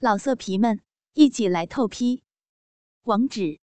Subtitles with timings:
[0.00, 0.80] 老色皮们，
[1.14, 2.22] 一起来透批！
[3.02, 3.58] 网址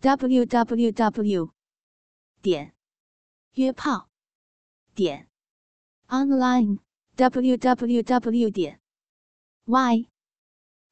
[0.00, 1.52] ：w w w
[2.40, 2.74] 点
[3.52, 4.08] 约炮
[4.94, 5.28] 点
[6.06, 6.78] online
[7.16, 8.80] w w w 点
[9.66, 10.08] y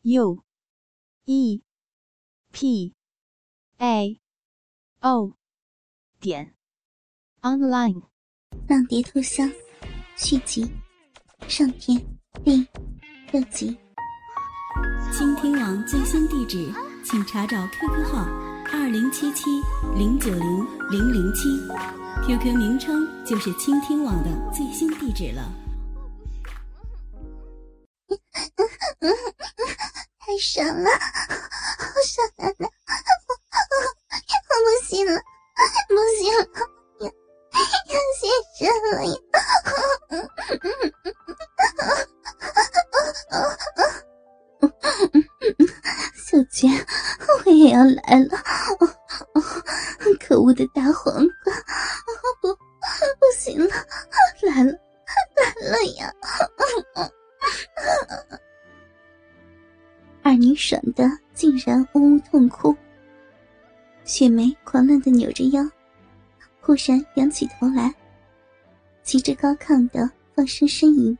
[0.03, 0.45] u
[1.25, 1.63] e
[2.53, 2.95] p
[3.79, 4.21] a
[5.01, 5.39] o
[6.21, 6.55] 点
[7.41, 8.03] online。
[8.69, 9.51] 浪蝶偷香
[10.19, 10.71] 续集
[11.49, 11.99] 上篇
[12.45, 12.69] 第
[13.33, 13.86] 六集。
[15.13, 16.73] 倾听网最新地址，
[17.05, 18.27] 请查找 QQ 号
[18.73, 19.63] 二零七七
[19.95, 21.59] 零九零零零七
[22.27, 25.53] ，QQ 名称就是倾听网的最新地址了。
[30.19, 32.66] 太爽了，好爽奶奶，
[47.77, 48.39] 要来了！
[50.19, 51.15] 可恶的大黄
[51.45, 51.53] 瓜，
[52.41, 53.69] 不，不行了，
[54.49, 54.73] 来了，
[55.61, 56.11] 来了呀！
[60.23, 62.75] 二女爽的竟然呜呜痛哭，
[64.05, 65.63] 雪梅狂乱的扭着腰，
[66.63, 67.95] 忽然仰起头来，
[69.03, 71.17] 急着高亢的放声呻吟，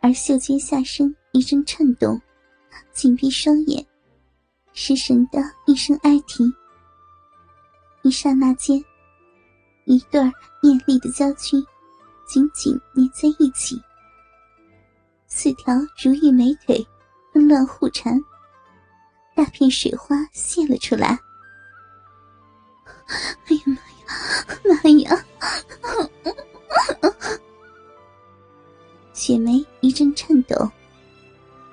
[0.00, 2.20] 而秀娟下身一阵颤动，
[2.92, 3.86] 紧闭双眼，
[4.74, 6.52] 失神的一声哀啼。
[8.02, 8.84] 一刹那间，
[9.86, 11.56] 一对艳丽的娇躯
[12.26, 13.80] 紧紧粘在一起，
[15.26, 16.86] 四条如玉美腿。
[17.32, 18.16] 纷乱互缠，
[19.34, 21.18] 大片水花泄了出来。
[23.46, 23.80] 哎呀妈呀，
[24.64, 25.24] 妈呀！
[29.12, 30.70] 雪梅一阵颤抖，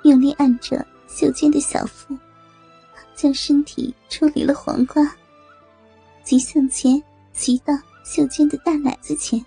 [0.02, 2.18] 用力按着秀娟的小腹，
[3.22, 5.16] 将身体抽离了黄瓜，
[6.24, 7.00] 急向前
[7.32, 7.72] 骑到
[8.04, 9.40] 秀娟的大奶子前。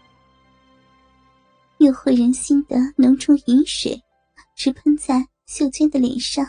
[1.79, 4.01] 诱惑人心的浓稠饮水，
[4.55, 5.27] 直喷在。
[5.47, 6.47] 秀娟的脸上，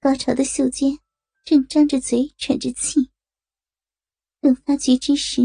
[0.00, 0.96] 高潮的秀娟
[1.44, 3.10] 正张着嘴喘着气。
[4.40, 5.42] 等发觉之时，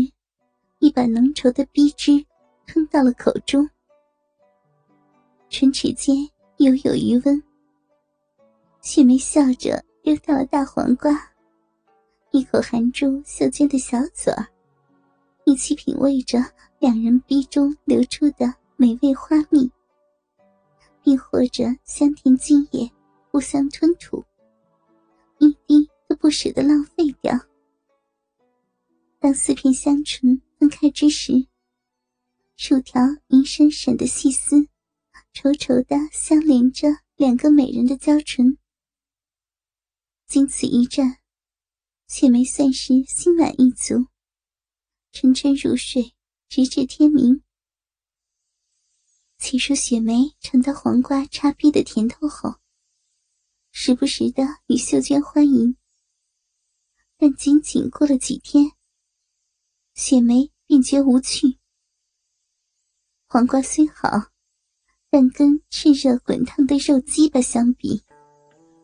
[0.77, 2.23] 一把浓稠的逼汁
[2.67, 3.67] 吞到了口中，
[5.49, 6.15] 唇齿间
[6.57, 7.41] 犹有余温。
[8.81, 11.11] 雪梅笑着丢掉了大黄瓜，
[12.31, 14.33] 一口含住秀娟的小嘴，
[15.45, 16.39] 一起品味着
[16.79, 19.69] 两人逼中流出的美味花蜜。
[21.03, 22.91] 亦或者香甜精液
[23.31, 24.23] 互相吞吐，
[25.39, 27.33] 一滴都不舍得浪费掉。
[29.19, 31.47] 当四片香唇分开之时，
[32.57, 34.57] 数条银闪闪的细丝，
[35.33, 38.57] 稠稠的相连着两个美人的娇唇。
[40.29, 41.17] 经此一战，
[42.07, 44.05] 雪梅算是心满意足，
[45.11, 46.13] 沉沉入睡，
[46.47, 47.41] 直至天明。
[49.39, 52.57] 起初，雪梅尝到黄瓜插逼的甜头后，
[53.71, 55.75] 时不时的与秀娟欢迎。
[57.17, 58.73] 但仅仅过了几天，
[59.95, 61.57] 雪梅便觉无趣。
[63.25, 64.29] 黄瓜虽好，
[65.09, 68.03] 但跟炽热滚烫的肉鸡巴相比，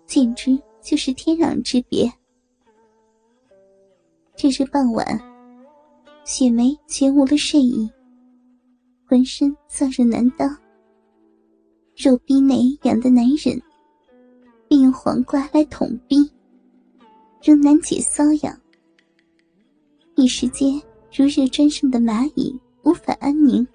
[0.07, 2.07] 简直就是天壤之别。
[4.35, 5.19] 这日傍晚，
[6.23, 7.89] 雪梅全无了睡意。
[9.07, 10.47] 浑身燥热难当，
[11.95, 13.59] 肉逼内痒的难忍，
[14.67, 16.17] 并用黄瓜来捅逼，
[17.41, 18.55] 仍难解瘙痒。
[20.15, 20.79] 一时间
[21.11, 23.67] 如热砖上的蚂蚁，无法安宁。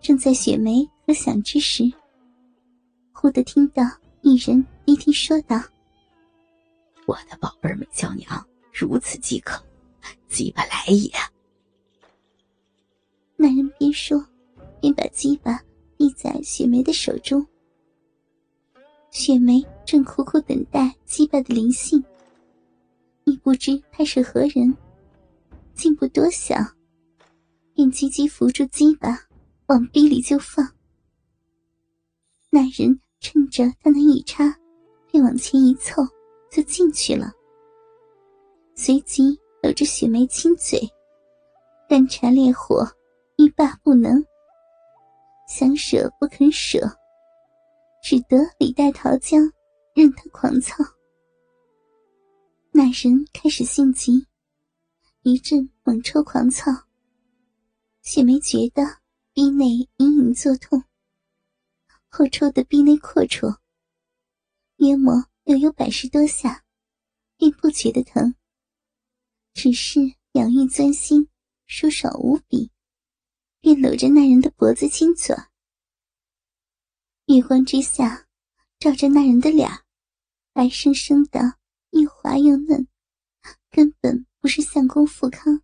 [0.00, 1.84] 正在雪梅可想之时，
[3.12, 3.84] 忽地听到
[4.22, 5.56] 一人低低说道
[7.06, 9.62] ：“我的宝贝美娇娘如此饥渴，
[10.28, 11.10] 鸡巴来也。”
[13.36, 14.24] 那人边说，
[14.80, 15.60] 边把鸡巴
[15.96, 17.44] 递在雪梅的手中。
[19.10, 22.02] 雪梅正苦苦等待鸡巴的灵性，
[23.24, 24.76] 亦不知他是何人，
[25.74, 26.64] 竟不多想，
[27.74, 29.18] 便急急扶住鸡巴，
[29.66, 30.66] 往逼里就放。
[32.50, 34.44] 那人趁着他那一插，
[35.12, 36.02] 便往前一凑，
[36.50, 37.30] 就进去了。
[38.74, 40.80] 随即搂着雪梅亲嘴，
[41.88, 42.84] 干柴烈火。
[43.38, 44.22] 欲罢不能，
[45.48, 46.78] 想舍不肯舍，
[48.02, 49.50] 只得李代桃僵，
[49.94, 50.84] 任他狂操。
[52.70, 54.26] 那人开始性急，
[55.22, 56.70] 一阵猛抽狂操。
[58.02, 58.82] 雪梅觉得
[59.32, 60.84] 逼内隐隐作痛，
[62.08, 63.56] 后抽的臂内阔绰，
[64.82, 66.64] 约莫又有百十多下，
[67.36, 68.34] 并不觉得疼，
[69.54, 70.00] 只是
[70.32, 71.28] 痒欲钻心，
[71.66, 72.72] 舒爽无比，
[73.60, 75.36] 便搂着那人的脖子亲嘴。
[77.26, 78.26] 月光之下，
[78.80, 79.70] 照着那人的脸，
[80.52, 81.58] 白生生的，
[81.90, 82.88] 又滑又嫩，
[83.70, 85.62] 根本不是相公富康，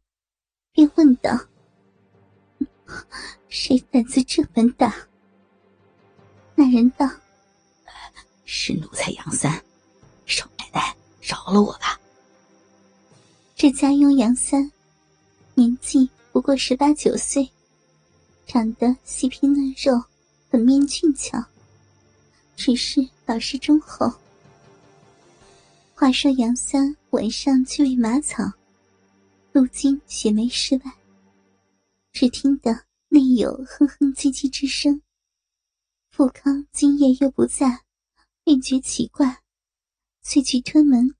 [0.70, 1.48] 便问道
[3.50, 5.08] ：“谁胆子这般大？”
[6.54, 7.04] 那人道
[8.50, 9.62] ：“是奴才杨三，
[10.24, 12.00] 少奶奶饶了我吧。”
[13.54, 14.72] 这家佣杨三，
[15.54, 17.46] 年纪不过十八九岁，
[18.46, 20.02] 长得细皮嫩肉，
[20.48, 21.44] 粉面俊俏。
[22.56, 24.10] 只是老实忠厚。
[25.94, 28.42] 话说杨三晚上去喂马草，
[29.52, 30.92] 路经雪梅室外，
[32.12, 35.02] 只听得内有哼哼唧唧之声。
[36.10, 37.82] 富康今夜又不在，
[38.48, 39.42] 便觉奇怪，
[40.22, 41.14] 遂去推门，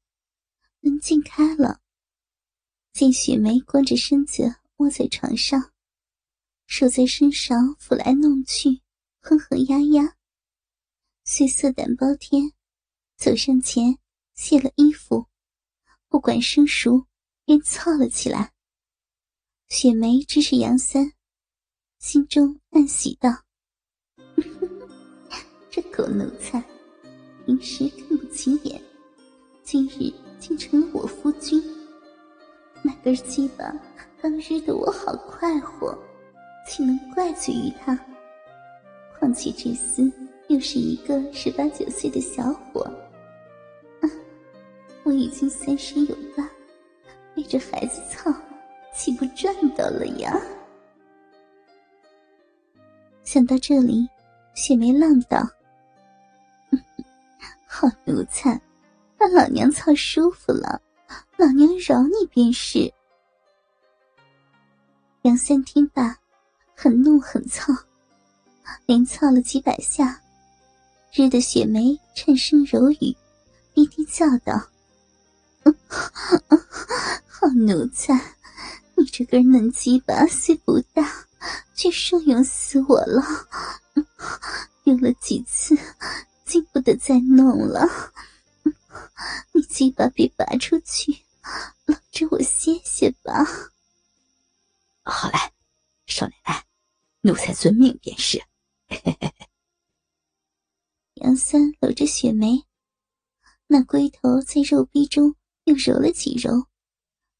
[0.81, 1.83] 门竟开了。
[2.95, 5.75] 见雪梅光着身子窝在床上，
[6.65, 8.81] 手在身上抚来弄去，
[9.21, 10.17] 哼哼呀呀。
[11.23, 12.55] 遂色胆包天，
[13.19, 13.99] 走上前
[14.35, 15.27] 卸了衣服，
[16.09, 17.07] 不管生熟，
[17.45, 18.55] 便操了起来。
[19.69, 21.13] 雪梅知是杨三，
[21.99, 23.45] 心中暗喜道
[25.71, 26.65] ：“这狗奴才，
[27.49, 28.79] 平时看不起眼，
[29.63, 31.59] 今日竟成了我夫君。
[32.83, 33.75] 那根鸡巴
[34.21, 35.99] 当日的我好快活，
[36.67, 37.99] 岂能怪罪于他？
[39.19, 40.13] 况且这厮……”
[40.49, 42.87] 又是一个十八九岁的小伙，
[45.03, 46.47] 我已经三十有八，
[47.35, 48.31] 背着孩子操，
[48.95, 50.39] 岂不赚到了呀？
[53.25, 54.07] 想到这里，
[54.55, 55.47] 雪梅浪道
[57.81, 58.61] ：“好奴才，
[59.17, 60.83] 让老娘操舒服了，
[61.37, 62.93] 老娘饶你便是。”
[65.23, 66.19] 杨三听罢，
[66.75, 67.73] 很怒很操，
[68.85, 70.21] 连操了几百下。
[71.13, 73.17] 日的雪梅颤声柔语，
[73.73, 74.61] 低低叫道
[77.29, 78.13] ：“好奴才，
[78.97, 81.09] 你这根嫩鸡巴虽不大，
[81.77, 83.23] 却受用死我了。
[84.83, 85.79] 用了几次，
[86.49, 87.87] 竟不得再弄了。
[89.53, 91.25] 你鸡巴别拔出去，
[91.85, 93.45] 搂着我歇歇吧。”
[95.05, 95.39] 好嘞，
[96.07, 96.67] 少奶奶，
[97.21, 98.43] 奴才遵命便是。
[101.15, 102.65] 杨三搂着雪梅，
[103.67, 105.35] 那龟头在肉壁中
[105.65, 106.67] 又揉了几揉，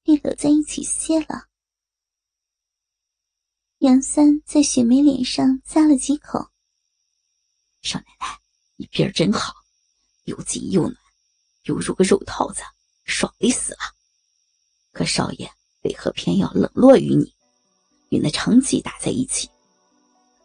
[0.03, 1.49] 便搂在一起歇了。
[3.79, 6.51] 杨三在雪梅脸上咂了几口。
[7.83, 8.41] 少奶奶，
[8.81, 9.53] 你皮儿真好，
[10.27, 10.95] 又紧又暖，
[11.65, 12.63] 犹如个肉套子，
[13.05, 13.81] 爽的死了。
[14.93, 15.51] 可少爷
[15.83, 17.35] 为何偏要冷落于你，
[18.11, 19.51] 与那长戟打在一起？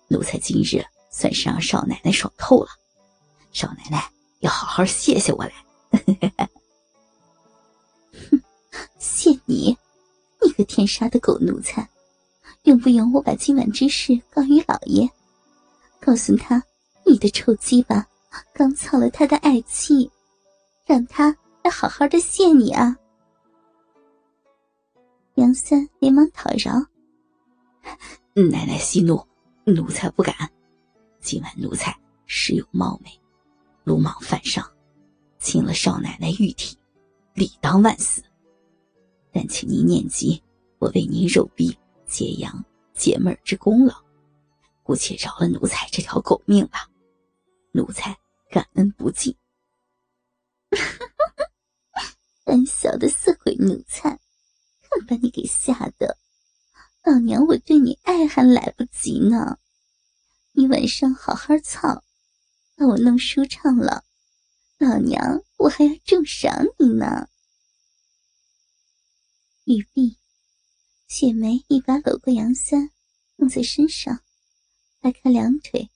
[0.08, 2.70] 奴才今日算是让少奶奶爽透了。
[3.52, 5.54] 少奶奶要好好谢谢我来，
[8.32, 8.42] 哼，
[8.98, 9.78] 谢你，
[10.42, 11.88] 你个天杀的狗奴才！
[12.64, 15.08] 用不用我把今晚之事告于老爷，
[16.00, 16.64] 告诉他
[17.06, 18.08] 你的臭鸡巴
[18.54, 20.10] 刚操了他的爱妻，
[20.86, 22.96] 让他来好好的谢你啊！
[25.36, 26.74] 杨三连忙讨饶
[28.52, 29.26] ：“奶奶息怒，
[29.66, 30.36] 奴才不敢。
[31.20, 33.10] 今晚奴才实有冒昧。”
[33.84, 34.66] 鲁莽犯上，
[35.40, 36.78] 侵了少奶奶玉体，
[37.34, 38.24] 理当万死。
[39.32, 40.42] 但请您念及
[40.80, 42.64] 我为您肉逼解阳
[42.94, 43.96] 解闷之功劳，
[44.84, 46.88] 姑且饶了奴才这条狗命吧。
[47.72, 48.16] 奴才
[48.54, 49.36] 感恩不尽。
[52.44, 54.20] 胆小的色鬼奴才，
[54.80, 56.20] 看把你给吓的！
[57.02, 59.58] 老娘我对你爱还来不及呢，
[60.52, 62.04] 你晚上好好操。
[62.76, 64.06] 把我弄舒畅了，
[64.78, 67.28] 老娘我还要重赏你呢。
[69.64, 70.20] 语毕，
[71.08, 72.92] 雪梅一把搂过杨三，
[73.36, 74.22] 放在身上，
[75.00, 75.90] 掰开两腿，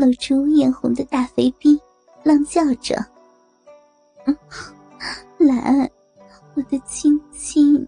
[0.00, 1.78] 露出艳红的大肥逼，
[2.22, 2.96] 浪叫着
[5.36, 5.90] ：“来，
[6.54, 7.86] 我的亲亲，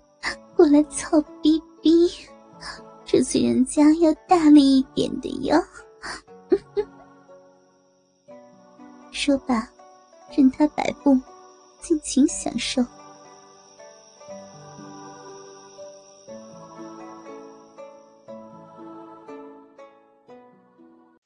[0.54, 2.10] 过来操逼逼，
[3.06, 5.56] 这次人家要大力一点的哟。”
[9.10, 9.66] 说罢，
[10.36, 11.18] 任他摆布，
[11.80, 12.84] 尽情享受。